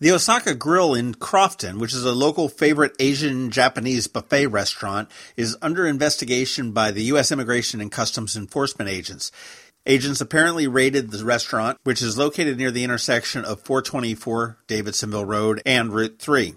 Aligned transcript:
The 0.00 0.12
Osaka 0.12 0.54
Grill 0.54 0.94
in 0.94 1.12
Crofton, 1.12 1.78
which 1.78 1.92
is 1.92 2.06
a 2.06 2.12
local 2.12 2.48
favorite 2.48 2.96
Asian 2.98 3.50
Japanese 3.50 4.06
buffet 4.06 4.46
restaurant, 4.46 5.10
is 5.36 5.58
under 5.60 5.86
investigation 5.86 6.72
by 6.72 6.90
the 6.90 7.02
U.S. 7.02 7.30
Immigration 7.30 7.82
and 7.82 7.92
Customs 7.92 8.34
Enforcement 8.34 8.88
agents. 8.88 9.30
Agents 9.84 10.22
apparently 10.22 10.66
raided 10.66 11.10
the 11.10 11.22
restaurant, 11.22 11.76
which 11.84 12.00
is 12.00 12.16
located 12.16 12.56
near 12.56 12.70
the 12.70 12.82
intersection 12.82 13.44
of 13.44 13.60
424 13.60 14.56
Davidsonville 14.66 15.26
Road 15.26 15.60
and 15.66 15.92
Route 15.92 16.18
3. 16.18 16.54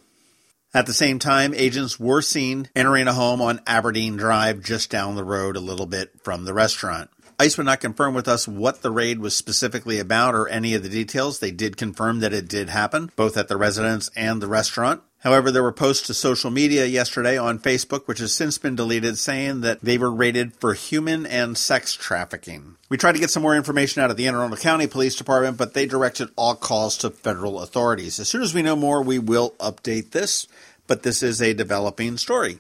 At 0.74 0.86
the 0.86 0.94
same 0.94 1.20
time, 1.20 1.54
agents 1.54 2.00
were 2.00 2.22
seen 2.22 2.70
entering 2.78 3.10
a 3.10 3.14
home 3.14 3.42
on 3.42 3.60
Aberdeen 3.68 4.16
Drive 4.16 4.64
just 4.64 4.90
down 4.90 5.18
the 5.18 5.24
road 5.26 5.58
a 5.58 5.60
little 5.60 5.86
bit 5.86 6.12
from 6.24 6.46
the 6.46 6.54
restaurant. 6.54 7.10
ICE 7.44 7.58
would 7.58 7.66
not 7.66 7.82
confirm 7.82 8.14
with 8.14 8.30
us 8.30 8.48
what 8.48 8.84
the 8.84 8.92
raid 8.92 9.20
was 9.20 9.36
specifically 9.36 10.00
about 10.00 10.34
or 10.34 10.48
any 10.48 10.76
of 10.76 10.82
the 10.82 10.88
details. 10.88 11.40
They 11.40 11.52
did 11.52 11.76
confirm 11.76 12.22
that 12.22 12.32
it 12.32 12.48
did 12.48 12.70
happen, 12.70 13.12
both 13.18 13.36
at 13.36 13.50
the 13.50 13.58
residence 13.58 14.10
and 14.16 14.42
the 14.42 14.48
restaurant. 14.48 15.02
However, 15.20 15.52
there 15.52 15.62
were 15.62 15.74
posts 15.74 16.08
to 16.08 16.14
social 16.14 16.52
media 16.52 16.86
yesterday 16.86 17.38
on 17.38 17.60
Facebook, 17.60 18.08
which 18.08 18.20
has 18.20 18.32
since 18.32 18.58
been 18.58 18.78
deleted, 18.78 19.18
saying 19.18 19.60
that 19.60 19.82
they 19.82 19.98
were 19.98 20.10
raided 20.10 20.54
for 20.54 20.74
human 20.74 21.26
and 21.26 21.58
sex 21.58 21.96
trafficking. 21.96 22.78
We 22.88 22.96
tried 22.96 23.16
to 23.16 23.20
get 23.20 23.30
some 23.30 23.44
more 23.44 23.58
information 23.58 24.02
out 24.02 24.10
of 24.10 24.16
the 24.16 24.26
Anne 24.26 24.36
Arundel 24.36 24.58
County 24.58 24.88
Police 24.88 25.18
Department, 25.18 25.58
but 25.58 25.74
they 25.74 25.86
directed 25.86 26.30
all 26.38 26.56
calls 26.56 26.98
to 27.00 27.10
federal 27.10 27.60
authorities. 27.60 28.22
As 28.22 28.30
soon 28.30 28.42
as 28.42 28.54
we 28.54 28.62
know 28.62 28.78
more, 28.78 29.04
we 29.04 29.20
will 29.20 29.52
update 29.60 30.12
this, 30.12 30.48
but 30.88 31.04
this 31.04 31.22
is 31.22 31.42
a 31.42 31.54
developing 31.54 32.16
story. 32.16 32.60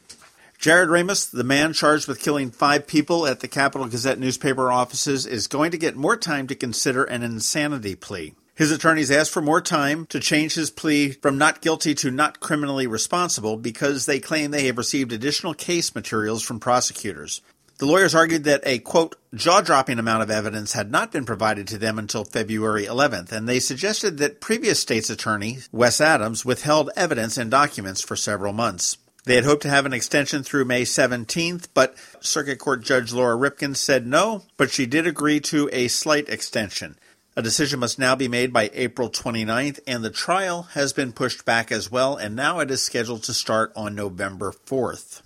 Jarrod 0.63 0.87
Ramos, 0.87 1.25
the 1.25 1.43
man 1.43 1.73
charged 1.73 2.07
with 2.07 2.21
killing 2.21 2.49
five 2.49 2.87
people 2.87 3.27
at 3.27 3.41
the 3.41 3.49
Capital 3.49 3.85
Gazette 3.85 4.17
newspaper 4.17 4.71
offices, 4.71 5.25
is 5.25 5.47
going 5.47 5.71
to 5.71 5.77
get 5.77 5.97
more 5.97 6.15
time 6.15 6.47
to 6.47 6.55
consider 6.55 7.03
an 7.03 7.21
insanity 7.21 7.95
plea. 7.95 8.33
His 8.55 8.71
attorneys 8.71 9.11
asked 9.11 9.31
for 9.31 9.41
more 9.41 9.59
time 9.59 10.05
to 10.05 10.21
change 10.21 10.53
his 10.53 10.71
plea 10.71 11.11
from 11.11 11.37
not 11.37 11.59
guilty 11.59 11.93
to 11.95 12.11
not 12.11 12.39
criminally 12.39 12.87
responsible 12.87 13.57
because 13.57 14.05
they 14.05 14.21
claim 14.21 14.51
they 14.51 14.67
have 14.67 14.77
received 14.77 15.11
additional 15.11 15.53
case 15.53 15.93
materials 15.93 16.43
from 16.43 16.61
prosecutors. 16.61 17.41
The 17.79 17.85
lawyers 17.85 18.15
argued 18.15 18.45
that 18.45 18.61
a 18.63 18.79
quote 18.79 19.17
jaw 19.35 19.59
dropping 19.59 19.99
amount 19.99 20.23
of 20.23 20.31
evidence 20.31 20.71
had 20.71 20.89
not 20.89 21.11
been 21.11 21.25
provided 21.25 21.67
to 21.67 21.77
them 21.77 21.99
until 21.99 22.23
February 22.23 22.85
11th, 22.85 23.33
and 23.33 23.49
they 23.49 23.59
suggested 23.59 24.17
that 24.19 24.39
previous 24.39 24.79
state's 24.79 25.09
attorney, 25.09 25.57
Wes 25.73 25.99
Adams, 25.99 26.45
withheld 26.45 26.89
evidence 26.95 27.37
and 27.37 27.51
documents 27.51 27.99
for 27.99 28.15
several 28.15 28.53
months. 28.53 28.97
They 29.25 29.35
had 29.35 29.45
hoped 29.45 29.61
to 29.61 29.69
have 29.69 29.85
an 29.85 29.93
extension 29.93 30.43
through 30.43 30.65
May 30.65 30.83
17th, 30.83 31.69
but 31.73 31.95
Circuit 32.19 32.59
Court 32.59 32.83
Judge 32.83 33.13
Laura 33.13 33.37
Ripken 33.37 33.75
said 33.75 34.05
no, 34.05 34.43
but 34.57 34.69
she 34.69 34.85
did 34.85 35.07
agree 35.07 35.39
to 35.41 35.69
a 35.71 35.87
slight 35.87 36.27
extension. 36.27 36.97
A 37.35 37.41
decision 37.41 37.79
must 37.79 37.97
now 37.97 38.15
be 38.15 38.27
made 38.27 38.51
by 38.51 38.69
April 38.73 39.09
29th, 39.09 39.79
and 39.87 40.03
the 40.03 40.09
trial 40.09 40.63
has 40.73 40.91
been 40.91 41.13
pushed 41.13 41.45
back 41.45 41.71
as 41.71 41.89
well, 41.89 42.17
and 42.17 42.35
now 42.35 42.59
it 42.59 42.69
is 42.69 42.83
scheduled 42.83 43.23
to 43.23 43.33
start 43.33 43.71
on 43.75 43.95
November 43.95 44.51
4th. 44.51 45.21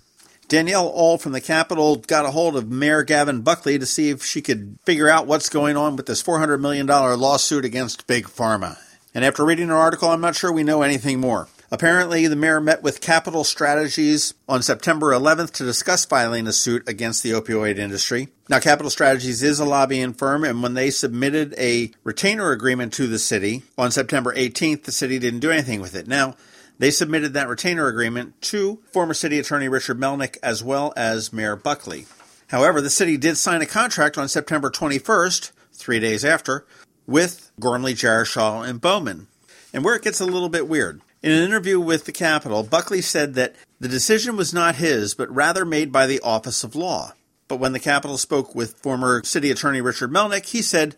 Danielle 0.46 0.90
Ohl 0.94 1.18
from 1.18 1.32
the 1.32 1.40
Capital 1.40 1.96
got 1.96 2.24
a 2.24 2.30
hold 2.30 2.56
of 2.56 2.70
Mayor 2.70 3.02
Gavin 3.02 3.42
Buckley 3.42 3.78
to 3.78 3.84
see 3.84 4.08
if 4.08 4.24
she 4.24 4.40
could 4.40 4.78
figure 4.86 5.08
out 5.08 5.26
what's 5.26 5.50
going 5.50 5.76
on 5.76 5.96
with 5.96 6.06
this 6.06 6.22
$400 6.22 6.58
million 6.60 6.86
lawsuit 6.86 7.66
against 7.66 8.06
Big 8.06 8.26
Pharma. 8.26 8.78
And 9.12 9.26
after 9.26 9.44
reading 9.44 9.68
her 9.68 9.76
article, 9.76 10.08
I'm 10.08 10.22
not 10.22 10.36
sure 10.36 10.50
we 10.50 10.62
know 10.62 10.80
anything 10.80 11.20
more. 11.20 11.48
Apparently, 11.70 12.26
the 12.26 12.36
mayor 12.36 12.62
met 12.62 12.82
with 12.82 13.02
Capital 13.02 13.44
Strategies 13.44 14.32
on 14.48 14.62
September 14.62 15.12
11th 15.12 15.52
to 15.52 15.64
discuss 15.64 16.06
filing 16.06 16.46
a 16.46 16.52
suit 16.52 16.88
against 16.88 17.22
the 17.22 17.32
opioid 17.32 17.76
industry. 17.76 18.28
Now, 18.48 18.58
Capital 18.58 18.88
Strategies 18.88 19.42
is 19.42 19.60
a 19.60 19.66
lobbying 19.66 20.14
firm, 20.14 20.44
and 20.44 20.62
when 20.62 20.72
they 20.72 20.88
submitted 20.88 21.54
a 21.58 21.90
retainer 22.04 22.52
agreement 22.52 22.94
to 22.94 23.06
the 23.06 23.18
city 23.18 23.64
on 23.76 23.90
September 23.90 24.34
18th, 24.34 24.84
the 24.84 24.92
city 24.92 25.18
didn't 25.18 25.40
do 25.40 25.50
anything 25.50 25.82
with 25.82 25.94
it. 25.94 26.08
Now, 26.08 26.36
they 26.78 26.90
submitted 26.90 27.34
that 27.34 27.48
retainer 27.48 27.86
agreement 27.86 28.40
to 28.42 28.80
former 28.90 29.12
city 29.12 29.38
attorney 29.38 29.68
Richard 29.68 29.98
Melnick 29.98 30.38
as 30.42 30.64
well 30.64 30.94
as 30.96 31.34
Mayor 31.34 31.56
Buckley. 31.56 32.06
However, 32.46 32.80
the 32.80 32.88
city 32.88 33.18
did 33.18 33.36
sign 33.36 33.60
a 33.60 33.66
contract 33.66 34.16
on 34.16 34.28
September 34.28 34.70
21st, 34.70 35.52
three 35.74 36.00
days 36.00 36.24
after, 36.24 36.66
with 37.06 37.50
Gormley, 37.60 37.92
Jarashow, 37.94 38.66
and 38.66 38.80
Bowman. 38.80 39.26
And 39.74 39.84
where 39.84 39.96
it 39.96 40.02
gets 40.02 40.20
a 40.20 40.24
little 40.24 40.48
bit 40.48 40.66
weird. 40.66 41.02
In 41.20 41.32
an 41.32 41.42
interview 41.42 41.80
with 41.80 42.04
the 42.04 42.12
Capital, 42.12 42.62
Buckley 42.62 43.02
said 43.02 43.34
that 43.34 43.56
the 43.80 43.88
decision 43.88 44.36
was 44.36 44.54
not 44.54 44.76
his, 44.76 45.14
but 45.14 45.34
rather 45.34 45.64
made 45.64 45.90
by 45.90 46.06
the 46.06 46.20
Office 46.20 46.62
of 46.62 46.76
Law. 46.76 47.12
But 47.48 47.58
when 47.58 47.72
the 47.72 47.80
Capital 47.80 48.18
spoke 48.18 48.54
with 48.54 48.78
former 48.78 49.24
City 49.24 49.50
Attorney 49.50 49.80
Richard 49.80 50.12
Melnick, 50.12 50.46
he 50.46 50.62
said, 50.62 50.94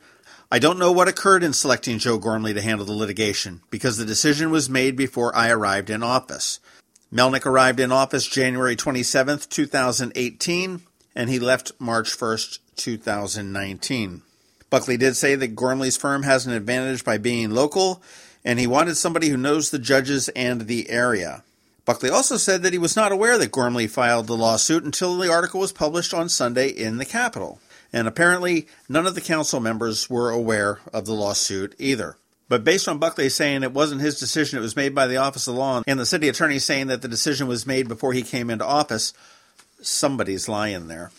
I 0.50 0.58
don't 0.58 0.78
know 0.78 0.92
what 0.92 1.08
occurred 1.08 1.42
in 1.42 1.54
selecting 1.54 1.98
Joe 1.98 2.18
Gormley 2.18 2.52
to 2.52 2.60
handle 2.60 2.84
the 2.84 2.92
litigation, 2.92 3.62
because 3.70 3.96
the 3.96 4.04
decision 4.04 4.50
was 4.50 4.68
made 4.68 4.94
before 4.94 5.34
I 5.34 5.48
arrived 5.48 5.88
in 5.88 6.02
office. 6.02 6.60
Melnick 7.10 7.46
arrived 7.46 7.80
in 7.80 7.90
office 7.90 8.26
January 8.26 8.76
27, 8.76 9.40
2018, 9.48 10.82
and 11.16 11.30
he 11.30 11.38
left 11.38 11.72
March 11.78 12.20
1, 12.20 12.38
2019. 12.76 14.22
Buckley 14.68 14.96
did 14.98 15.16
say 15.16 15.34
that 15.34 15.56
Gormley's 15.56 15.96
firm 15.96 16.24
has 16.24 16.46
an 16.46 16.52
advantage 16.52 17.04
by 17.04 17.16
being 17.16 17.50
local 17.50 18.02
and 18.44 18.58
he 18.58 18.66
wanted 18.66 18.96
somebody 18.96 19.28
who 19.28 19.36
knows 19.36 19.70
the 19.70 19.78
judges 19.78 20.28
and 20.30 20.62
the 20.62 20.90
area. 20.90 21.42
Buckley 21.84 22.10
also 22.10 22.36
said 22.36 22.62
that 22.62 22.72
he 22.72 22.78
was 22.78 22.96
not 22.96 23.12
aware 23.12 23.38
that 23.38 23.52
Gormley 23.52 23.86
filed 23.86 24.26
the 24.26 24.36
lawsuit 24.36 24.84
until 24.84 25.18
the 25.18 25.30
article 25.30 25.60
was 25.60 25.72
published 25.72 26.14
on 26.14 26.28
Sunday 26.28 26.68
in 26.68 26.98
the 26.98 27.04
Capital. 27.04 27.60
And 27.92 28.06
apparently, 28.06 28.68
none 28.88 29.06
of 29.06 29.14
the 29.14 29.20
council 29.20 29.58
members 29.58 30.08
were 30.08 30.30
aware 30.30 30.78
of 30.92 31.06
the 31.06 31.12
lawsuit 31.12 31.74
either. 31.78 32.16
But 32.48 32.64
based 32.64 32.88
on 32.88 32.98
Buckley 32.98 33.28
saying 33.28 33.62
it 33.62 33.72
wasn't 33.72 34.00
his 34.00 34.18
decision, 34.18 34.58
it 34.58 34.62
was 34.62 34.76
made 34.76 34.94
by 34.94 35.06
the 35.06 35.16
Office 35.16 35.46
of 35.46 35.54
Law, 35.54 35.82
and 35.86 35.98
the 35.98 36.06
city 36.06 36.28
attorney 36.28 36.58
saying 36.58 36.88
that 36.88 37.02
the 37.02 37.08
decision 37.08 37.46
was 37.46 37.66
made 37.66 37.88
before 37.88 38.12
he 38.12 38.22
came 38.22 38.50
into 38.50 38.64
office, 38.64 39.12
somebody's 39.80 40.48
lying 40.48 40.88
there. 40.88 41.10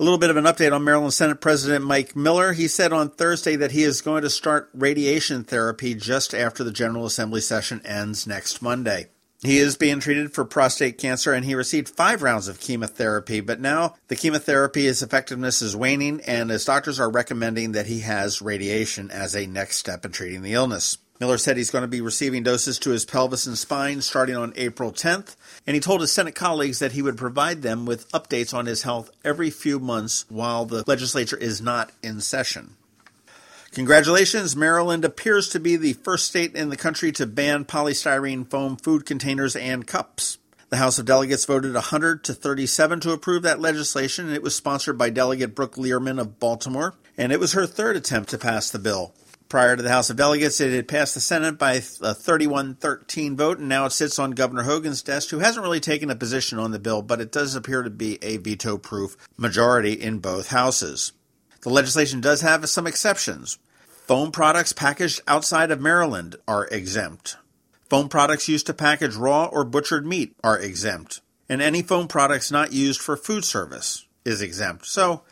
A 0.00 0.02
little 0.02 0.18
bit 0.18 0.30
of 0.30 0.38
an 0.38 0.44
update 0.44 0.72
on 0.72 0.84
Maryland 0.84 1.12
Senate 1.12 1.40
President 1.40 1.84
Mike 1.84 2.16
Miller. 2.16 2.54
He 2.54 2.66
said 2.66 2.94
on 2.94 3.10
Thursday 3.10 3.56
that 3.56 3.72
he 3.72 3.82
is 3.82 4.00
going 4.00 4.22
to 4.22 4.30
start 4.30 4.70
radiation 4.72 5.44
therapy 5.44 5.94
just 5.94 6.34
after 6.34 6.64
the 6.64 6.72
General 6.72 7.04
Assembly 7.04 7.42
session 7.42 7.82
ends 7.84 8.26
next 8.26 8.62
Monday. 8.62 9.08
He 9.42 9.58
is 9.58 9.76
being 9.76 10.00
treated 10.00 10.32
for 10.32 10.46
prostate 10.46 10.96
cancer 10.96 11.34
and 11.34 11.44
he 11.44 11.54
received 11.54 11.90
five 11.90 12.22
rounds 12.22 12.48
of 12.48 12.58
chemotherapy, 12.58 13.40
but 13.40 13.60
now 13.60 13.96
the 14.08 14.16
chemotherapy's 14.16 15.02
effectiveness 15.02 15.60
is 15.60 15.76
waning 15.76 16.22
and 16.22 16.48
his 16.48 16.64
doctors 16.64 16.98
are 16.98 17.10
recommending 17.10 17.72
that 17.72 17.86
he 17.86 18.00
has 18.00 18.40
radiation 18.40 19.10
as 19.10 19.36
a 19.36 19.46
next 19.46 19.76
step 19.76 20.06
in 20.06 20.12
treating 20.12 20.42
the 20.42 20.54
illness. 20.54 20.96
Miller 21.22 21.38
said 21.38 21.56
he's 21.56 21.70
going 21.70 21.82
to 21.82 21.88
be 21.88 22.00
receiving 22.00 22.42
doses 22.42 22.80
to 22.80 22.90
his 22.90 23.04
pelvis 23.04 23.46
and 23.46 23.56
spine 23.56 24.02
starting 24.02 24.34
on 24.34 24.52
April 24.56 24.90
10th, 24.90 25.36
and 25.64 25.76
he 25.76 25.80
told 25.80 26.00
his 26.00 26.10
Senate 26.10 26.34
colleagues 26.34 26.80
that 26.80 26.90
he 26.90 27.00
would 27.00 27.16
provide 27.16 27.62
them 27.62 27.86
with 27.86 28.10
updates 28.10 28.52
on 28.52 28.66
his 28.66 28.82
health 28.82 29.08
every 29.24 29.48
few 29.48 29.78
months 29.78 30.24
while 30.28 30.64
the 30.64 30.82
legislature 30.84 31.36
is 31.36 31.62
not 31.62 31.92
in 32.02 32.20
session. 32.20 32.74
Congratulations, 33.70 34.56
Maryland 34.56 35.04
appears 35.04 35.48
to 35.50 35.60
be 35.60 35.76
the 35.76 35.92
first 35.92 36.26
state 36.26 36.56
in 36.56 36.70
the 36.70 36.76
country 36.76 37.12
to 37.12 37.24
ban 37.24 37.66
polystyrene 37.66 38.50
foam 38.50 38.76
food 38.76 39.06
containers 39.06 39.54
and 39.54 39.86
cups. 39.86 40.38
The 40.70 40.78
House 40.78 40.98
of 40.98 41.06
Delegates 41.06 41.44
voted 41.44 41.74
100 41.74 42.24
to 42.24 42.34
37 42.34 42.98
to 42.98 43.12
approve 43.12 43.44
that 43.44 43.60
legislation, 43.60 44.26
and 44.26 44.34
it 44.34 44.42
was 44.42 44.56
sponsored 44.56 44.98
by 44.98 45.10
Delegate 45.10 45.54
Brooke 45.54 45.76
Lierman 45.76 46.18
of 46.18 46.40
Baltimore, 46.40 46.96
and 47.16 47.30
it 47.30 47.38
was 47.38 47.52
her 47.52 47.68
third 47.68 47.94
attempt 47.94 48.30
to 48.30 48.38
pass 48.38 48.68
the 48.68 48.80
bill. 48.80 49.14
Prior 49.52 49.76
to 49.76 49.82
the 49.82 49.90
House 49.90 50.08
of 50.08 50.16
Delegates, 50.16 50.62
it 50.62 50.72
had 50.72 50.88
passed 50.88 51.12
the 51.12 51.20
Senate 51.20 51.58
by 51.58 51.74
a 51.74 52.14
31 52.14 52.76
13 52.76 53.36
vote, 53.36 53.58
and 53.58 53.68
now 53.68 53.84
it 53.84 53.92
sits 53.92 54.18
on 54.18 54.30
Governor 54.30 54.62
Hogan's 54.62 55.02
desk, 55.02 55.28
who 55.28 55.40
hasn't 55.40 55.62
really 55.62 55.78
taken 55.78 56.08
a 56.08 56.16
position 56.16 56.58
on 56.58 56.70
the 56.70 56.78
bill, 56.78 57.02
but 57.02 57.20
it 57.20 57.30
does 57.30 57.54
appear 57.54 57.82
to 57.82 57.90
be 57.90 58.18
a 58.22 58.38
veto 58.38 58.78
proof 58.78 59.14
majority 59.36 59.92
in 59.92 60.20
both 60.20 60.48
houses. 60.48 61.12
The 61.60 61.68
legislation 61.68 62.22
does 62.22 62.40
have 62.40 62.66
some 62.70 62.86
exceptions. 62.86 63.58
Foam 64.06 64.32
products 64.32 64.72
packaged 64.72 65.20
outside 65.28 65.70
of 65.70 65.82
Maryland 65.82 66.36
are 66.48 66.66
exempt. 66.68 67.36
Foam 67.90 68.08
products 68.08 68.48
used 68.48 68.64
to 68.68 68.72
package 68.72 69.16
raw 69.16 69.44
or 69.44 69.66
butchered 69.66 70.06
meat 70.06 70.34
are 70.42 70.58
exempt. 70.58 71.20
And 71.50 71.60
any 71.60 71.82
foam 71.82 72.08
products 72.08 72.50
not 72.50 72.72
used 72.72 73.02
for 73.02 73.18
food 73.18 73.44
service 73.44 74.06
is 74.24 74.40
exempt. 74.40 74.86
So 74.86 75.24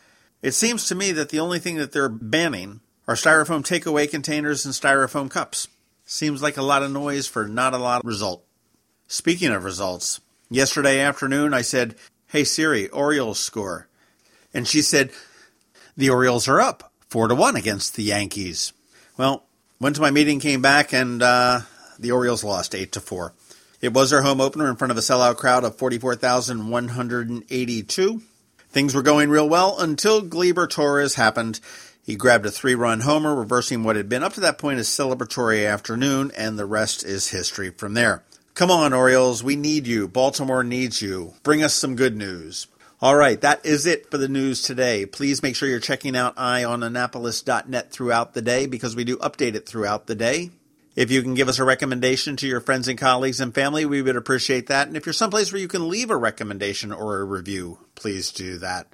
it 0.43 0.53
seems 0.53 0.89
to 0.89 0.95
me 0.95 1.11
that 1.13 1.31
the 1.31 1.41
only 1.41 1.59
thing 1.59 1.77
that 1.77 1.93
they're 1.93 2.11
banning 2.11 2.81
are 3.11 3.15
styrofoam 3.15 3.65
takeaway 3.65 4.09
containers 4.09 4.65
and 4.65 4.73
styrofoam 4.73 5.29
cups. 5.29 5.67
Seems 6.07 6.43
like 6.43 6.57
a 6.57 6.63
lot 6.63 6.85
of 6.85 6.93
noise 6.93 7.27
for 7.27 7.49
not 7.49 7.75
a 7.75 7.79
lot 7.79 8.03
of 8.03 8.07
result. 8.07 8.45
Speaking 9.09 9.51
of 9.51 9.65
results, 9.65 10.21
Yesterday 10.53 10.99
afternoon, 10.99 11.55
I 11.55 11.63
said, 11.63 11.95
Hey 12.27 12.43
Siri, 12.43 12.89
Orioles 12.89 13.39
score. 13.39 13.87
And 14.53 14.67
she 14.67 14.83
said, 14.83 15.13
The 15.97 16.11
Orioles 16.11 16.49
are 16.49 16.61
up 16.61 16.93
4 17.09 17.29
to 17.29 17.37
1 17.37 17.55
against 17.55 17.95
the 17.95 18.03
Yankees. 18.03 18.73
Well, 19.17 19.45
went 19.81 19.95
to 19.95 20.03
my 20.03 20.11
meeting, 20.11 20.41
came 20.41 20.61
back, 20.61 20.93
and 20.93 21.23
uh, 21.23 21.61
the 22.01 22.11
Orioles 22.11 22.43
lost 22.43 22.75
8 22.75 22.91
to 22.93 23.01
4. 23.01 23.33
It 23.81 23.93
was 23.93 24.11
their 24.11 24.23
home 24.23 24.41
opener 24.41 24.69
in 24.69 24.75
front 24.75 24.91
of 24.91 24.99
a 24.99 25.03
sellout 25.03 25.37
crowd 25.37 25.63
of 25.63 25.77
44,182. 25.77 28.23
Things 28.71 28.95
were 28.95 29.03
going 29.03 29.31
real 29.31 29.49
well 29.49 29.79
until 29.79 30.21
Gleyber 30.21 30.69
Torres 30.69 31.15
happened. 31.15 31.61
He 32.03 32.17
grabbed 32.17 32.47
a 32.47 32.51
three 32.51 32.75
run 32.75 33.01
homer, 33.01 33.35
reversing 33.35 33.85
what 33.85 33.97
had 33.97 34.09
been 34.09 34.23
up 34.23 34.33
to 34.35 34.41
that 34.41 34.59
point 34.59 34.81
a 34.81 34.83
celebratory 34.83 35.71
afternoon, 35.71 36.33
and 36.37 36.59
the 36.59 36.67
rest 36.67 37.05
is 37.05 37.29
history 37.29 37.71
from 37.71 37.95
there. 37.95 38.23
Come 38.55 38.71
on, 38.71 38.93
Orioles, 38.93 39.43
we 39.43 39.57
need 39.57 39.87
you. 39.87 40.09
Baltimore 40.09 40.65
needs 40.65 41.01
you. 41.01 41.35
Bring 41.43 41.63
us 41.63 41.75
some 41.75 41.97
good 41.97 42.17
news. 42.17 42.67
All 43.03 43.17
right, 43.17 43.41
that 43.41 43.65
is 43.65 43.87
it 43.87 44.11
for 44.11 44.19
the 44.19 44.29
news 44.29 44.61
today. 44.61 45.07
Please 45.07 45.43
make 45.43 45.57
sure 45.57 45.69
you're 45.69 45.81
checking 45.81 46.15
out 46.15 46.37
eyeonannapolis.net 46.37 47.91
throughout 47.91 48.35
the 48.35 48.43
day 48.43 48.67
because 48.67 48.95
we 48.95 49.05
do 49.05 49.17
update 49.19 49.55
it 49.55 49.67
throughout 49.67 50.07
the 50.07 50.15
day. 50.15 50.51
If 50.97 51.11
you 51.11 51.23
can 51.23 51.35
give 51.35 51.49
us 51.49 51.59
a 51.59 51.65
recommendation 51.65 52.37
to 52.37 52.47
your 52.47 52.61
friends 52.61 52.89
and 52.89 52.99
colleagues 52.99 53.41
and 53.41 53.55
family, 53.55 53.87
we 53.87 54.03
would 54.03 54.17
appreciate 54.17 54.67
that. 54.67 54.89
And 54.89 54.97
if 54.97 55.07
you're 55.07 55.13
someplace 55.13 55.51
where 55.51 55.61
you 55.63 55.69
can 55.69 55.89
leave 55.89 56.11
a 56.11 56.17
recommendation 56.17 56.93
or 56.93 57.21
a 57.21 57.25
review, 57.25 57.79
please 57.95 58.33
do 58.33 58.59
that. 58.59 58.87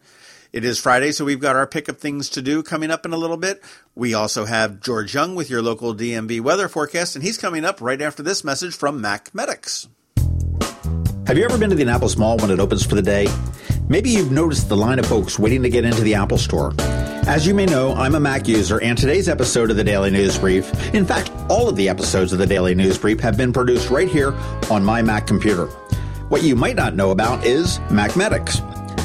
It 0.57 0.65
is 0.65 0.79
Friday, 0.79 1.13
so 1.13 1.27
we've 1.27 1.39
got 1.39 1.55
our 1.55 1.67
pick 1.67 1.87
of 1.87 1.99
things 1.99 2.31
to 2.31 2.41
do 2.41 2.63
coming 2.63 2.91
up 2.91 3.05
in 3.05 3.13
a 3.13 3.19
little 3.19 3.37
bit. 3.37 3.63
We 3.95 4.15
also 4.15 4.47
have 4.47 4.81
George 4.81 5.13
Young 5.13 5.35
with 5.35 5.51
your 5.51 5.61
local 5.61 5.95
DMV 5.95 6.41
weather 6.41 6.67
forecast, 6.67 7.15
and 7.15 7.23
he's 7.23 7.37
coming 7.37 7.63
up 7.63 7.83
right 7.83 8.01
after 8.01 8.23
this 8.23 8.43
message 8.43 8.75
from 8.75 8.99
Mac 8.99 9.35
Medics. 9.35 9.87
Have 11.27 11.37
you 11.37 11.45
ever 11.45 11.59
been 11.59 11.69
to 11.69 11.77
the 11.77 11.83
Annapolis 11.83 12.17
Mall 12.17 12.39
when 12.39 12.51
it 12.51 12.59
opens 12.59 12.87
for 12.87 12.95
the 12.95 13.03
day? 13.03 13.29
Maybe 13.91 14.09
you've 14.09 14.33
noticed 14.33 14.71
the 14.71 14.79
line 14.79 14.99
of 14.99 15.05
folks 15.05 15.39
waiting 15.39 15.63
to 15.63 15.69
get 15.69 15.85
into 15.85 16.01
the 16.01 16.15
Apple 16.15 16.39
Store. 16.39 16.73
As 16.79 17.47
you 17.47 17.53
may 17.53 17.67
know, 17.67 17.93
I'm 17.93 18.15
a 18.15 18.21
Mac 18.21 18.49
user, 18.49 18.81
and 18.81 18.97
today's 18.97 19.29
episode 19.29 19.71
of 19.71 19.77
the 19.77 19.85
Daily 19.85 20.11
News 20.11 20.39
Brief, 20.39 20.73
in 20.95 21.05
fact, 21.05 21.31
all 21.51 21.69
of 21.69 21.77
the 21.77 21.91
episodes 21.91 22.33
of 22.33 22.39
the 22.39 22.47
Daily 22.47 22.75
News 22.75 22.97
Brief 22.97 23.21
have 23.21 23.37
been 23.37 23.53
produced 23.53 23.91
right 23.91 24.09
here 24.09 24.33
on 24.71 24.83
my 24.83 25.03
Mac 25.03 25.27
computer. 25.27 25.67
What 26.31 26.45
you 26.45 26.57
might 26.57 26.77
not 26.77 26.97
know 26.97 27.11
about 27.11 27.45
is 27.45 27.79
MacMedics. 27.91 28.76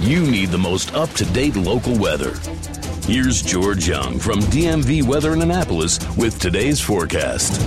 You 0.00 0.20
need 0.26 0.50
the 0.50 0.58
most 0.58 0.94
up 0.94 1.10
to 1.10 1.24
date 1.26 1.56
local 1.56 1.96
weather. 1.96 2.34
Here's 3.06 3.42
George 3.42 3.88
Young 3.88 4.18
from 4.18 4.40
DMV 4.40 5.02
Weather 5.02 5.32
in 5.32 5.42
Annapolis 5.42 5.98
with 6.16 6.38
today's 6.38 6.80
forecast. 6.80 7.60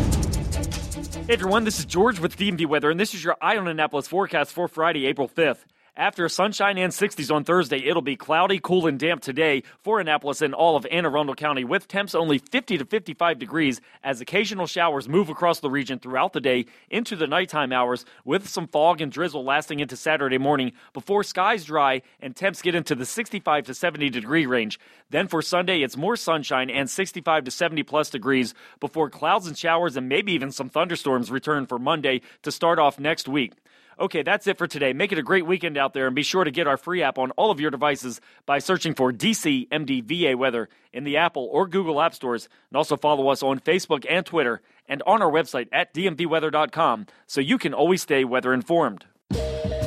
Hey 1.25 1.33
everyone, 1.33 1.63
this 1.63 1.79
is 1.79 1.85
George 1.85 2.19
with 2.19 2.38
DMV 2.38 2.68
Weather, 2.68 2.91
and 2.91 3.00
this 3.00 3.13
is 3.13 3.24
your 3.24 3.38
Eye 3.41 3.57
on 3.57 3.68
Annapolis 3.68 4.07
forecast 4.07 4.51
for 4.51 4.68
Friday, 4.68 5.06
April 5.06 5.27
5th. 5.27 5.65
After 5.97 6.29
sunshine 6.29 6.77
and 6.77 6.94
60s 6.94 7.33
on 7.33 7.44
Thursday, 7.44 7.83
it'll 7.83 8.03
be 8.03 8.15
cloudy, 8.15 8.59
cool, 8.61 8.85
and 8.85 8.99
damp 8.99 9.19
today 9.19 9.63
for 9.81 9.99
Annapolis 9.99 10.44
and 10.44 10.53
all 10.53 10.75
of 10.75 10.85
Anne 10.91 11.07
Arundel 11.07 11.33
County, 11.33 11.63
with 11.63 11.88
temps 11.88 12.13
only 12.13 12.38
50 12.38 12.77
to 12.77 12.85
55 12.85 13.39
degrees 13.39 13.81
as 14.03 14.21
occasional 14.21 14.67
showers 14.67 15.09
move 15.09 15.27
across 15.27 15.59
the 15.59 15.71
region 15.71 15.97
throughout 15.97 16.33
the 16.33 16.39
day 16.39 16.67
into 16.91 17.15
the 17.15 17.25
nighttime 17.25 17.73
hours, 17.73 18.05
with 18.25 18.47
some 18.47 18.67
fog 18.67 19.01
and 19.01 19.11
drizzle 19.11 19.44
lasting 19.44 19.79
into 19.79 19.97
Saturday 19.97 20.38
morning 20.38 20.71
before 20.94 21.23
skies 21.23 21.65
dry 21.65 22.03
and 22.19 22.35
temps 22.35 22.61
get 22.61 22.75
into 22.75 22.93
the 22.93 23.03
65 23.03 23.65
to 23.65 23.73
70 23.73 24.11
degree 24.11 24.45
range. 24.45 24.79
Then 25.09 25.27
for 25.27 25.41
Sunday, 25.41 25.81
it's 25.81 25.97
more 25.97 26.15
sunshine 26.15 26.69
and 26.69 26.88
65 26.88 27.45
to 27.45 27.50
70 27.50 27.81
plus 27.81 28.11
degrees 28.11 28.53
before 28.79 29.09
clouds 29.09 29.47
and 29.47 29.57
showers 29.57 29.97
and 29.97 30.07
maybe 30.07 30.33
even 30.33 30.51
some 30.51 30.69
thunderstorms 30.69 31.31
return 31.31 31.65
for 31.65 31.79
Monday 31.79 32.21
to 32.43 32.51
start 32.51 32.77
off 32.77 33.00
next 33.00 33.27
week. 33.27 33.53
Okay, 33.99 34.21
that's 34.21 34.45
it 34.45 34.59
for 34.59 34.67
today. 34.67 34.94
Make 34.94 35.11
it 35.11 35.17
a 35.17 35.23
great 35.23 35.47
weekend 35.47 35.75
out 35.75 35.94
there 35.94 36.05
and 36.05 36.15
be 36.15 36.21
sure 36.21 36.44
to 36.44 36.51
get 36.51 36.67
our 36.67 36.77
free 36.77 37.01
app 37.01 37.17
on 37.17 37.31
all 37.31 37.49
of 37.49 37.59
your 37.59 37.71
devices 37.71 38.21
by 38.45 38.59
searching 38.59 38.94
for 38.94 39.11
DC 39.11 39.67
MDVA 39.69 40.35
Weather 40.35 40.69
in 40.94 41.03
the 41.03 41.17
Apple 41.17 41.49
or 41.51 41.67
Google 41.67 41.99
App 41.99 42.13
Stores. 42.13 42.47
And 42.69 42.77
also 42.77 42.95
follow 42.95 43.29
us 43.29 43.41
on 43.41 43.59
Facebook 43.59 44.05
and 44.07 44.23
Twitter 44.23 44.61
and 44.88 45.01
on 45.07 45.23
our 45.23 45.31
website 45.31 45.67
at 45.71 45.95
dmvweather.com 45.95 47.07
so 47.25 47.41
you 47.41 47.57
can 47.57 47.73
always 47.73 48.03
stay 48.03 48.23
weather 48.23 48.53
informed. 48.53 49.05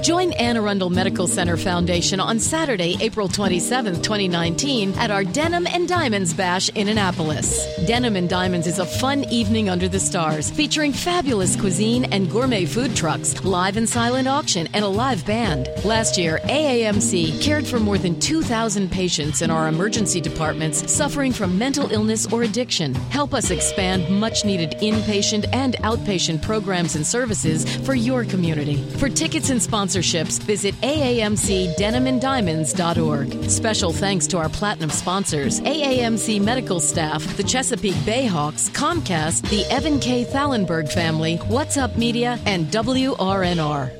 Join 0.03 0.33
Anne 0.33 0.57
Arundel 0.57 0.89
Medical 0.89 1.27
Center 1.27 1.59
Foundation 1.59 2.21
on 2.21 2.39
Saturday, 2.39 2.97
April 3.01 3.29
27, 3.29 3.97
2019, 3.97 4.95
at 4.95 5.11
our 5.11 5.25
Denim 5.25 5.67
and 5.67 5.87
Diamonds 5.87 6.33
Bash 6.33 6.71
in 6.71 6.89
Annapolis. 6.89 7.67
Denim 7.87 8.17
and 8.17 8.27
Diamonds 8.27 8.67
is 8.67 8.79
a 8.79 8.87
fun 8.87 9.25
evening 9.25 9.69
under 9.69 9.89
the 9.89 10.01
stars 10.01 10.51
featuring 10.51 10.95
fabulous 10.95 11.55
cuisine 11.55 12.07
and 12.07 12.31
gourmet 12.31 12.65
food 12.65 12.97
trucks, 12.97 13.45
live 13.45 13.77
and 13.77 13.87
silent 13.87 14.27
auction, 14.27 14.69
and 14.73 14.87
a 14.87 14.89
live 14.89 15.27
band. 15.27 15.69
Last 15.85 16.17
year, 16.17 16.41
AAMC 16.45 17.43
cared 17.43 17.67
for 17.67 17.79
more 17.79 17.99
than 17.99 18.19
2,000 18.19 18.91
patients 18.91 19.43
in 19.43 19.51
our 19.51 19.69
emergency 19.69 20.23
departments 20.23 20.91
suffering 20.91 21.31
from 21.31 21.59
mental 21.59 21.93
illness 21.93 22.27
or 22.33 22.43
addiction. 22.43 22.95
Help 22.95 23.35
us 23.35 23.51
expand 23.51 24.09
much 24.09 24.47
needed 24.47 24.71
inpatient 24.81 25.47
and 25.53 25.75
outpatient 25.79 26.41
programs 26.41 26.97
and 26.97 27.07
services 27.07 27.77
for 27.85 27.95
your 27.95 28.25
community. 28.25 28.83
For 28.97 29.11
tickets 29.11 29.51
and 29.51 29.61
sponsors, 29.61 29.90
sponsorships, 29.91 30.41
visit 30.43 30.75
AAMCDenimandDiamonds.org. 30.77 33.51
Special 33.51 33.93
thanks 33.93 34.27
to 34.29 34.39
our 34.39 34.49
platinum 34.49 34.89
sponsors 34.91 35.61
AAMC 35.61 36.41
medical 36.41 36.81
staff, 36.81 37.37
the 37.37 37.43
Chesapeake 37.43 37.97
Bayhawks, 38.07 38.71
Comcast, 38.71 39.47
the 39.51 39.67
Evan 39.67 40.01
K. 40.01 40.25
Thallenberg 40.25 40.89
family, 40.89 41.37
What's 41.37 41.77
Up 41.77 41.97
Media, 41.97 42.39
and 42.47 42.67
WRNR. 42.67 43.91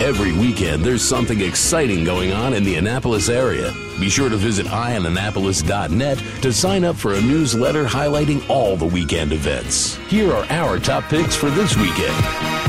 Every 0.00 0.32
weekend, 0.32 0.84
there's 0.84 1.02
something 1.02 1.40
exciting 1.40 2.04
going 2.04 2.32
on 2.32 2.54
in 2.54 2.62
the 2.62 2.76
Annapolis 2.76 3.28
area. 3.28 3.72
Be 3.98 4.08
sure 4.08 4.28
to 4.28 4.36
visit 4.36 4.66
eyeonannapolis.net 4.66 6.18
to 6.42 6.52
sign 6.52 6.84
up 6.84 6.94
for 6.94 7.14
a 7.14 7.20
newsletter 7.20 7.84
highlighting 7.84 8.48
all 8.48 8.76
the 8.76 8.86
weekend 8.86 9.32
events. 9.32 9.96
Here 10.06 10.32
are 10.32 10.44
our 10.50 10.78
top 10.78 11.02
picks 11.04 11.34
for 11.34 11.50
this 11.50 11.76
weekend. 11.76 12.67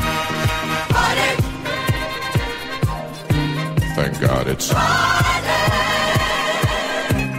Thank 4.00 4.22
God 4.22 4.48
it's. 4.48 4.72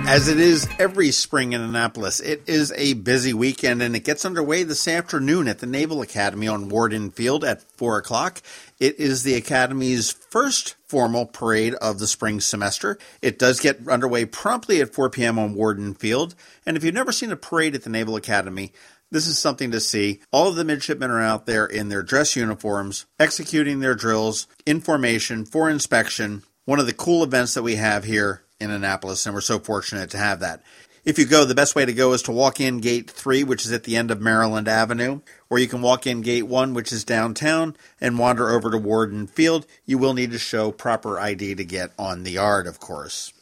As 0.07 0.29
it 0.29 0.39
is 0.39 0.69
every 0.79 1.11
spring 1.11 1.55
in 1.55 1.63
Annapolis, 1.63 2.21
it 2.21 2.43
is 2.47 2.71
a 2.77 2.93
busy 2.93 3.33
weekend 3.33 3.81
and 3.81 3.97
it 3.97 4.05
gets 4.05 4.27
underway 4.27 4.65
this 4.65 4.87
afternoon 4.87 5.49
at 5.49 5.61
the 5.61 5.67
Naval 5.67 6.03
Academy 6.03 6.49
on 6.49 6.69
Worden 6.69 7.13
Field 7.13 7.45
at 7.45 7.63
4 7.63 7.97
o'clock. 7.97 8.43
It 8.79 8.99
is 9.01 9.23
the 9.23 9.37
Academy's 9.37 10.11
first 10.11 10.77
formal 10.87 11.25
parade 11.25 11.73
of 11.77 11.99
the 11.99 12.07
spring 12.07 12.41
semester. 12.41 12.99
It 13.23 13.39
does 13.39 13.59
get 13.59 13.89
underway 13.89 14.27
promptly 14.27 14.83
at 14.83 14.93
4 14.93 15.09
p.m. 15.09 15.39
on 15.39 15.55
Worden 15.55 15.95
Field. 15.95 16.35
And 16.67 16.77
if 16.77 16.85
you've 16.85 16.93
never 16.93 17.13
seen 17.13 17.33
a 17.33 17.37
parade 17.37 17.75
at 17.75 17.85
the 17.85 17.91
Naval 17.91 18.17
Academy, 18.17 18.75
this 19.11 19.27
is 19.27 19.39
something 19.39 19.71
to 19.71 19.81
see. 19.81 20.21
All 20.31 20.49
of 20.49 20.57
the 20.57 20.65
midshipmen 20.65 21.11
are 21.11 21.23
out 21.23 21.47
there 21.47 21.67
in 21.67 21.89
their 21.89 22.03
dress 22.03 22.37
uniforms, 22.37 23.07
executing 23.19 23.81
their 23.81 23.95
drills 23.95 24.47
in 24.67 24.81
formation 24.81 25.45
for 25.45 25.71
inspection. 25.71 26.43
One 26.67 26.79
of 26.79 26.87
the 26.87 26.93
cool 26.93 27.25
events 27.25 27.55
that 27.55 27.63
we 27.63 27.77
have 27.77 28.05
here 28.05 28.43
in 28.61 28.71
Annapolis, 28.71 29.25
and 29.25 29.35
we're 29.35 29.41
so 29.41 29.59
fortunate 29.59 30.11
to 30.11 30.19
have 30.19 30.41
that. 30.41 30.63
If 31.03 31.19
you 31.19 31.25
go, 31.25 31.47
the 31.47 31.55
best 31.55 31.75
way 31.75 31.87
to 31.87 31.93
go 31.95 32.13
is 32.13 32.21
to 32.23 32.33
walk 32.33 32.61
in 32.61 32.81
gate 32.81 33.11
3, 33.11 33.43
which 33.45 33.65
is 33.65 33.73
at 33.73 33.85
the 33.85 33.97
end 33.97 34.11
of 34.11 34.21
Maryland 34.21 34.69
Avenue, 34.69 35.23
or 35.49 35.59
you 35.59 35.67
can 35.67 35.81
walk 35.81 36.07
in 36.07 36.21
gate 36.21 36.43
1, 36.43 36.75
which 36.75 36.93
is 36.93 37.05
downtown, 37.05 37.75
and 37.99 38.19
wander 38.19 38.51
over 38.51 38.71
to 38.71 38.77
Worden 38.77 39.27
Field. 39.27 39.67
You 39.87 39.97
will 39.97 40.13
need 40.13 40.33
to 40.33 40.39
show 40.39 40.71
proper 40.71 41.19
ID 41.19 41.55
to 41.55 41.65
get 41.65 41.93
on 41.99 42.23
the 42.23 42.33
yard, 42.33 42.67
of 42.67 42.79
course. 42.79 43.33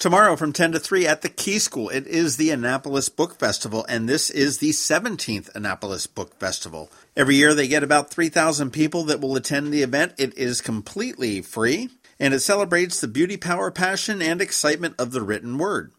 Tomorrow 0.00 0.34
from 0.34 0.52
10 0.52 0.72
to 0.72 0.80
3 0.80 1.06
at 1.06 1.22
the 1.22 1.28
Key 1.28 1.60
School, 1.60 1.90
it 1.90 2.06
is 2.08 2.36
the 2.36 2.50
Annapolis 2.50 3.08
Book 3.08 3.38
Festival, 3.38 3.86
and 3.88 4.08
this 4.08 4.28
is 4.28 4.58
the 4.58 4.70
17th 4.70 5.54
Annapolis 5.54 6.08
Book 6.08 6.34
Festival. 6.40 6.90
Every 7.16 7.36
year 7.36 7.54
they 7.54 7.68
get 7.68 7.84
about 7.84 8.10
3,000 8.10 8.72
people 8.72 9.04
that 9.04 9.20
will 9.20 9.36
attend 9.36 9.72
the 9.72 9.82
event. 9.82 10.14
It 10.18 10.36
is 10.36 10.60
completely 10.60 11.42
free, 11.42 11.90
and 12.20 12.34
it 12.34 12.40
celebrates 12.40 13.00
the 13.00 13.08
beauty, 13.08 13.36
power, 13.36 13.70
passion, 13.70 14.20
and 14.20 14.42
excitement 14.42 14.94
of 14.98 15.10
the 15.10 15.22
written 15.22 15.58
word. 15.58 15.90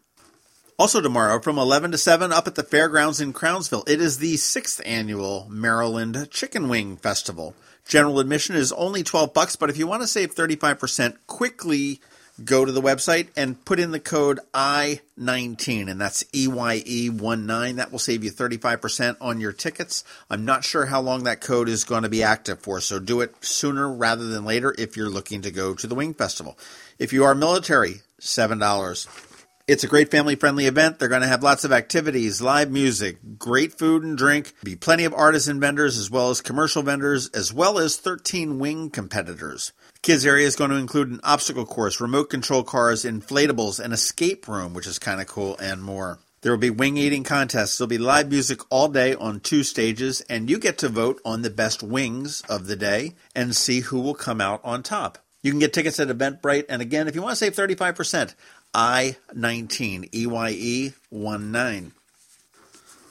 Also 0.78 1.00
tomorrow 1.00 1.40
from 1.40 1.58
11 1.58 1.90
to 1.92 1.98
7 1.98 2.32
up 2.32 2.46
at 2.46 2.54
the 2.54 2.62
fairgrounds 2.62 3.20
in 3.20 3.32
Crownsville, 3.32 3.84
it 3.86 4.00
is 4.00 4.18
the 4.18 4.34
6th 4.34 4.80
annual 4.86 5.46
Maryland 5.50 6.28
Chicken 6.30 6.68
Wing 6.68 6.96
Festival. 6.96 7.54
General 7.86 8.20
admission 8.20 8.56
is 8.56 8.72
only 8.72 9.02
12 9.02 9.34
bucks, 9.34 9.56
but 9.56 9.68
if 9.68 9.76
you 9.76 9.86
want 9.86 10.02
to 10.02 10.08
save 10.08 10.34
35%, 10.34 11.16
quickly 11.26 12.00
go 12.44 12.64
to 12.64 12.72
the 12.72 12.82
website 12.82 13.28
and 13.36 13.64
put 13.64 13.78
in 13.78 13.90
the 13.90 14.00
code 14.00 14.40
I19, 14.54 15.90
and 15.90 16.00
that's 16.00 16.24
EYE19. 16.24 17.76
That 17.76 17.92
will 17.92 17.98
save 17.98 18.24
you 18.24 18.30
35% 18.30 19.16
on 19.20 19.40
your 19.40 19.52
tickets. 19.52 20.04
I'm 20.30 20.44
not 20.44 20.64
sure 20.64 20.86
how 20.86 21.00
long 21.00 21.24
that 21.24 21.40
code 21.40 21.68
is 21.68 21.84
going 21.84 22.02
to 22.02 22.08
be 22.08 22.22
active 22.22 22.60
for, 22.60 22.80
so 22.80 22.98
do 22.98 23.20
it 23.20 23.34
sooner 23.44 23.92
rather 23.92 24.24
than 24.24 24.44
later 24.44 24.74
if 24.78 24.96
you're 24.96 25.10
looking 25.10 25.42
to 25.42 25.50
go 25.50 25.74
to 25.74 25.86
the 25.86 25.94
Wing 25.94 26.14
Festival. 26.14 26.58
If 26.98 27.12
you 27.12 27.24
are 27.24 27.34
military, 27.34 28.02
$7. 28.20 29.28
It's 29.68 29.84
a 29.84 29.88
great 29.88 30.10
family 30.10 30.34
friendly 30.34 30.66
event. 30.66 30.98
They're 30.98 31.08
going 31.08 31.22
to 31.22 31.28
have 31.28 31.44
lots 31.44 31.64
of 31.64 31.70
activities, 31.70 32.42
live 32.42 32.70
music, 32.70 33.38
great 33.38 33.78
food 33.78 34.02
and 34.02 34.18
drink, 34.18 34.54
be 34.64 34.74
plenty 34.74 35.04
of 35.04 35.14
artisan 35.14 35.60
vendors 35.60 35.98
as 35.98 36.10
well 36.10 36.30
as 36.30 36.40
commercial 36.40 36.82
vendors, 36.82 37.28
as 37.28 37.52
well 37.52 37.78
as 37.78 37.96
13 37.96 38.58
wing 38.58 38.90
competitors. 38.90 39.72
Kids 40.02 40.26
area 40.26 40.48
is 40.48 40.56
going 40.56 40.70
to 40.70 40.76
include 40.76 41.12
an 41.12 41.20
obstacle 41.22 41.64
course, 41.64 42.00
remote 42.00 42.28
control 42.28 42.64
cars, 42.64 43.04
inflatables, 43.04 43.78
an 43.78 43.92
escape 43.92 44.48
room, 44.48 44.74
which 44.74 44.88
is 44.88 44.98
kind 44.98 45.20
of 45.20 45.28
cool, 45.28 45.56
and 45.58 45.80
more. 45.80 46.18
There 46.40 46.50
will 46.50 46.58
be 46.58 46.70
wing 46.70 46.96
eating 46.96 47.22
contests. 47.22 47.78
There'll 47.78 47.88
be 47.88 47.98
live 47.98 48.28
music 48.28 48.62
all 48.68 48.88
day 48.88 49.14
on 49.14 49.38
two 49.38 49.62
stages, 49.62 50.20
and 50.22 50.50
you 50.50 50.58
get 50.58 50.78
to 50.78 50.88
vote 50.88 51.20
on 51.24 51.42
the 51.42 51.50
best 51.50 51.84
wings 51.84 52.42
of 52.48 52.66
the 52.66 52.74
day 52.74 53.14
and 53.36 53.54
see 53.54 53.78
who 53.78 54.00
will 54.00 54.16
come 54.16 54.40
out 54.40 54.60
on 54.64 54.82
top. 54.82 55.18
You 55.40 55.52
can 55.52 55.60
get 55.60 55.72
tickets 55.72 56.00
at 56.00 56.08
Eventbrite, 56.08 56.64
and 56.68 56.82
again, 56.82 57.06
if 57.06 57.14
you 57.14 57.22
want 57.22 57.32
to 57.32 57.36
save 57.36 57.54
35%, 57.54 58.34
I 58.74 59.18
19, 59.32 60.08
EYE 60.12 60.94
19. 61.12 61.92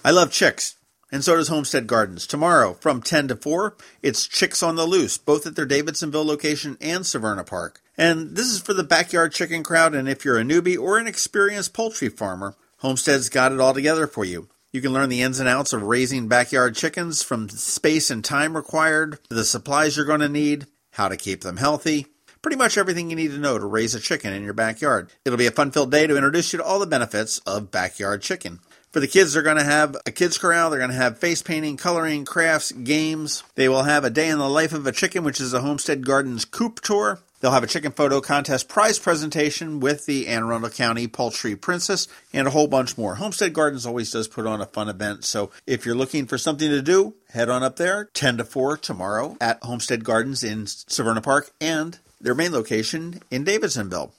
I 0.03 0.11
love 0.11 0.29
chicks, 0.33 0.75
and 1.11 1.23
so 1.23 1.35
does 1.35 1.49
Homestead 1.49 1.87
Gardens. 1.87 2.25
Tomorrow 2.25 2.75
from 2.75 3.01
10 3.01 3.27
to 3.29 3.35
4, 3.35 3.75
it's 4.01 4.27
Chicks 4.27 4.63
on 4.63 4.75
the 4.75 4.85
Loose, 4.85 5.17
both 5.17 5.45
at 5.45 5.55
their 5.55 5.67
Davidsonville 5.67 6.25
location 6.25 6.77
and 6.79 7.03
Severna 7.03 7.45
Park. 7.45 7.81
And 7.97 8.35
this 8.35 8.47
is 8.47 8.61
for 8.61 8.73
the 8.73 8.83
backyard 8.83 9.33
chicken 9.33 9.63
crowd, 9.63 9.93
and 9.93 10.07
if 10.07 10.23
you're 10.23 10.39
a 10.39 10.43
newbie 10.43 10.79
or 10.79 10.97
an 10.97 11.07
experienced 11.07 11.73
poultry 11.73 12.09
farmer, 12.09 12.55
Homestead's 12.77 13.29
got 13.29 13.51
it 13.51 13.59
all 13.59 13.73
together 13.73 14.07
for 14.07 14.25
you. 14.25 14.47
You 14.71 14.81
can 14.81 14.93
learn 14.93 15.09
the 15.09 15.21
ins 15.21 15.39
and 15.39 15.49
outs 15.49 15.73
of 15.73 15.83
raising 15.83 16.29
backyard 16.29 16.75
chickens 16.75 17.21
from 17.21 17.49
space 17.49 18.09
and 18.09 18.23
time 18.23 18.55
required, 18.55 19.19
the 19.29 19.43
supplies 19.43 19.97
you're 19.97 20.05
going 20.05 20.21
to 20.21 20.29
need, 20.29 20.65
how 20.91 21.09
to 21.09 21.17
keep 21.17 21.41
them 21.41 21.57
healthy, 21.57 22.07
pretty 22.41 22.57
much 22.57 22.77
everything 22.77 23.09
you 23.09 23.15
need 23.15 23.31
to 23.31 23.37
know 23.37 23.59
to 23.59 23.65
raise 23.65 23.93
a 23.93 23.99
chicken 23.99 24.33
in 24.33 24.43
your 24.43 24.53
backyard. 24.53 25.11
It'll 25.25 25.37
be 25.37 25.47
a 25.47 25.51
fun 25.51 25.71
filled 25.71 25.91
day 25.91 26.07
to 26.07 26.15
introduce 26.15 26.53
you 26.53 26.59
to 26.59 26.65
all 26.65 26.79
the 26.79 26.87
benefits 26.87 27.39
of 27.39 27.69
backyard 27.69 28.21
chicken. 28.21 28.59
For 28.91 28.99
the 28.99 29.07
kids, 29.07 29.31
they're 29.31 29.41
going 29.41 29.57
to 29.57 29.63
have 29.63 29.95
a 30.05 30.11
kids 30.11 30.37
corral. 30.37 30.69
They're 30.69 30.79
going 30.79 30.91
to 30.91 30.97
have 30.97 31.17
face 31.17 31.41
painting, 31.41 31.77
coloring, 31.77 32.25
crafts, 32.25 32.73
games. 32.73 33.43
They 33.55 33.69
will 33.69 33.83
have 33.83 34.03
a 34.03 34.09
day 34.09 34.27
in 34.27 34.37
the 34.37 34.49
life 34.49 34.73
of 34.73 34.85
a 34.85 34.91
chicken, 34.91 35.23
which 35.23 35.39
is 35.39 35.53
a 35.53 35.61
Homestead 35.61 36.05
Gardens 36.05 36.43
coop 36.43 36.81
tour. 36.81 37.19
They'll 37.39 37.51
have 37.51 37.63
a 37.63 37.67
chicken 37.67 37.93
photo 37.93 38.19
contest 38.19 38.67
prize 38.67 38.99
presentation 38.99 39.79
with 39.79 40.05
the 40.05 40.27
Anne 40.27 40.43
Arundel 40.43 40.69
County 40.69 41.07
Poultry 41.07 41.55
Princess 41.55 42.07
and 42.33 42.47
a 42.47 42.51
whole 42.51 42.67
bunch 42.67 42.97
more. 42.97 43.15
Homestead 43.15 43.53
Gardens 43.53 43.85
always 43.85 44.11
does 44.11 44.27
put 44.27 44.45
on 44.45 44.59
a 44.59 44.65
fun 44.65 44.89
event, 44.89 45.23
so 45.23 45.51
if 45.65 45.85
you're 45.85 45.95
looking 45.95 46.27
for 46.27 46.37
something 46.37 46.69
to 46.69 46.81
do, 46.81 47.15
head 47.29 47.49
on 47.49 47.63
up 47.63 47.77
there 47.77 48.09
10 48.13 48.37
to 48.37 48.43
4 48.43 48.77
tomorrow 48.77 49.37
at 49.39 49.63
Homestead 49.63 50.03
Gardens 50.03 50.43
in 50.43 50.65
Severna 50.65 51.23
Park 51.23 51.49
and 51.59 51.97
their 52.19 52.35
main 52.35 52.51
location 52.51 53.21
in 53.31 53.43
Davidsonville. 53.43 54.11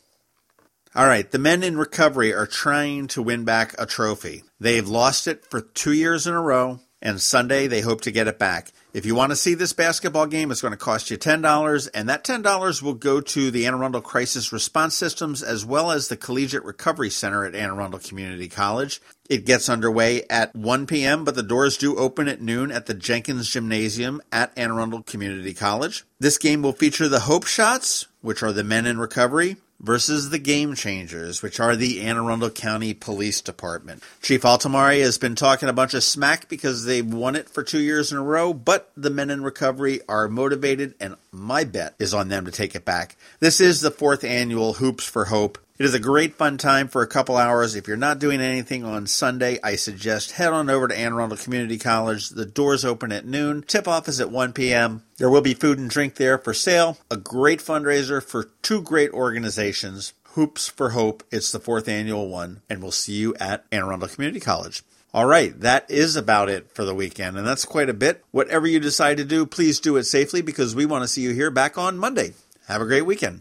All 0.94 1.06
right, 1.06 1.30
the 1.30 1.38
men 1.38 1.62
in 1.62 1.78
recovery 1.78 2.34
are 2.34 2.46
trying 2.46 3.06
to 3.08 3.22
win 3.22 3.44
back 3.44 3.74
a 3.78 3.86
trophy. 3.86 4.44
They've 4.60 4.86
lost 4.86 5.26
it 5.26 5.46
for 5.46 5.62
two 5.62 5.92
years 5.92 6.26
in 6.26 6.34
a 6.34 6.40
row, 6.40 6.80
and 7.00 7.18
Sunday 7.18 7.66
they 7.66 7.80
hope 7.80 8.02
to 8.02 8.10
get 8.10 8.28
it 8.28 8.38
back. 8.38 8.72
If 8.92 9.06
you 9.06 9.14
want 9.14 9.30
to 9.30 9.36
see 9.36 9.54
this 9.54 9.72
basketball 9.72 10.26
game, 10.26 10.50
it's 10.50 10.60
going 10.60 10.72
to 10.72 10.76
cost 10.76 11.10
you 11.10 11.16
$10, 11.16 11.88
and 11.94 12.10
that 12.10 12.24
$10 12.24 12.82
will 12.82 12.92
go 12.92 13.22
to 13.22 13.50
the 13.50 13.66
Anne 13.66 13.72
Arundel 13.72 14.02
Crisis 14.02 14.52
Response 14.52 14.94
Systems 14.94 15.42
as 15.42 15.64
well 15.64 15.90
as 15.90 16.08
the 16.08 16.16
Collegiate 16.16 16.62
Recovery 16.62 17.08
Center 17.08 17.46
at 17.46 17.54
Anne 17.54 17.70
Arundel 17.70 17.98
Community 17.98 18.50
College. 18.50 19.00
It 19.30 19.46
gets 19.46 19.70
underway 19.70 20.24
at 20.28 20.54
1 20.54 20.86
p.m., 20.86 21.24
but 21.24 21.36
the 21.36 21.42
doors 21.42 21.78
do 21.78 21.96
open 21.96 22.28
at 22.28 22.42
noon 22.42 22.70
at 22.70 22.84
the 22.84 22.92
Jenkins 22.92 23.48
Gymnasium 23.48 24.20
at 24.30 24.52
Anne 24.58 24.70
Arundel 24.70 25.04
Community 25.04 25.54
College. 25.54 26.04
This 26.20 26.36
game 26.36 26.60
will 26.60 26.74
feature 26.74 27.08
the 27.08 27.20
Hope 27.20 27.46
Shots, 27.46 28.08
which 28.20 28.42
are 28.42 28.52
the 28.52 28.62
men 28.62 28.84
in 28.84 28.98
recovery, 28.98 29.56
versus 29.82 30.30
the 30.30 30.38
Game 30.38 30.74
Changers, 30.74 31.42
which 31.42 31.60
are 31.60 31.76
the 31.76 32.02
Anne 32.02 32.16
Arundel 32.16 32.50
County 32.50 32.94
Police 32.94 33.40
Department. 33.40 34.02
Chief 34.22 34.42
Altomare 34.42 35.00
has 35.00 35.18
been 35.18 35.34
talking 35.34 35.68
a 35.68 35.72
bunch 35.72 35.94
of 35.94 36.04
smack 36.04 36.48
because 36.48 36.84
they've 36.84 37.06
won 37.06 37.36
it 37.36 37.48
for 37.48 37.62
two 37.62 37.80
years 37.80 38.12
in 38.12 38.18
a 38.18 38.22
row, 38.22 38.54
but 38.54 38.90
the 38.96 39.10
men 39.10 39.30
in 39.30 39.42
recovery 39.42 40.00
are 40.08 40.28
motivated, 40.28 40.94
and 41.00 41.16
my 41.32 41.64
bet 41.64 41.94
is 41.98 42.14
on 42.14 42.28
them 42.28 42.44
to 42.44 42.52
take 42.52 42.74
it 42.74 42.84
back. 42.84 43.16
This 43.40 43.60
is 43.60 43.80
the 43.80 43.90
fourth 43.90 44.24
annual 44.24 44.74
Hoops 44.74 45.04
for 45.04 45.26
Hope. 45.26 45.58
It 45.82 45.86
is 45.86 45.94
a 45.94 45.98
great 45.98 46.36
fun 46.36 46.58
time 46.58 46.86
for 46.86 47.02
a 47.02 47.08
couple 47.08 47.36
hours. 47.36 47.74
If 47.74 47.88
you're 47.88 47.96
not 47.96 48.20
doing 48.20 48.40
anything 48.40 48.84
on 48.84 49.08
Sunday, 49.08 49.58
I 49.64 49.74
suggest 49.74 50.30
head 50.30 50.52
on 50.52 50.70
over 50.70 50.86
to 50.86 50.96
Anne 50.96 51.12
Arundel 51.12 51.36
Community 51.36 51.76
College. 51.76 52.28
The 52.28 52.46
doors 52.46 52.84
open 52.84 53.10
at 53.10 53.26
noon. 53.26 53.64
Tip 53.64 53.88
off 53.88 54.06
is 54.06 54.20
at 54.20 54.30
1 54.30 54.52
p.m. 54.52 55.02
There 55.16 55.28
will 55.28 55.40
be 55.40 55.54
food 55.54 55.80
and 55.80 55.90
drink 55.90 56.14
there 56.14 56.38
for 56.38 56.54
sale. 56.54 56.98
A 57.10 57.16
great 57.16 57.58
fundraiser 57.58 58.22
for 58.22 58.44
two 58.62 58.80
great 58.80 59.10
organizations. 59.10 60.12
Hoops 60.34 60.68
for 60.68 60.90
Hope. 60.90 61.24
It's 61.32 61.50
the 61.50 61.58
fourth 61.58 61.88
annual 61.88 62.28
one, 62.28 62.60
and 62.70 62.80
we'll 62.80 62.92
see 62.92 63.14
you 63.14 63.34
at 63.40 63.64
Anne 63.72 63.82
Arundel 63.82 64.08
Community 64.08 64.38
College. 64.38 64.84
All 65.12 65.26
right, 65.26 65.58
that 65.62 65.90
is 65.90 66.14
about 66.14 66.48
it 66.48 66.70
for 66.70 66.84
the 66.84 66.94
weekend, 66.94 67.36
and 67.36 67.44
that's 67.44 67.64
quite 67.64 67.88
a 67.88 67.92
bit. 67.92 68.24
Whatever 68.30 68.68
you 68.68 68.78
decide 68.78 69.16
to 69.16 69.24
do, 69.24 69.46
please 69.46 69.80
do 69.80 69.96
it 69.96 70.04
safely 70.04 70.42
because 70.42 70.76
we 70.76 70.86
want 70.86 71.02
to 71.02 71.08
see 71.08 71.22
you 71.22 71.32
here 71.32 71.50
back 71.50 71.76
on 71.76 71.98
Monday. 71.98 72.34
Have 72.68 72.82
a 72.82 72.86
great 72.86 73.04
weekend. 73.04 73.40